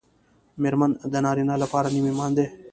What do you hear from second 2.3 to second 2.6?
دی